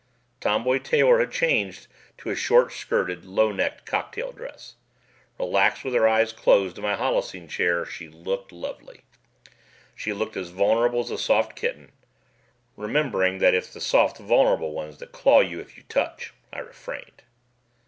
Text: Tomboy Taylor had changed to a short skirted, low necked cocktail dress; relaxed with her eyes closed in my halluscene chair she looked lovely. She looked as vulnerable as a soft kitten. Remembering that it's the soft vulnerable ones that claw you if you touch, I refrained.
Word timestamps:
Tomboy 0.39 0.79
Taylor 0.79 1.19
had 1.19 1.31
changed 1.31 1.85
to 2.17 2.31
a 2.31 2.35
short 2.35 2.73
skirted, 2.73 3.23
low 3.23 3.51
necked 3.51 3.85
cocktail 3.85 4.31
dress; 4.31 4.73
relaxed 5.37 5.83
with 5.83 5.93
her 5.93 6.07
eyes 6.07 6.33
closed 6.33 6.77
in 6.79 6.83
my 6.83 6.95
halluscene 6.95 7.47
chair 7.47 7.85
she 7.85 8.07
looked 8.09 8.51
lovely. 8.51 9.01
She 9.93 10.11
looked 10.11 10.35
as 10.35 10.49
vulnerable 10.49 11.01
as 11.01 11.11
a 11.11 11.19
soft 11.19 11.55
kitten. 11.55 11.91
Remembering 12.75 13.37
that 13.37 13.53
it's 13.53 13.71
the 13.71 13.79
soft 13.79 14.17
vulnerable 14.17 14.71
ones 14.71 14.97
that 14.97 15.11
claw 15.11 15.39
you 15.41 15.59
if 15.59 15.77
you 15.77 15.83
touch, 15.87 16.33
I 16.51 16.61
refrained. 16.61 17.21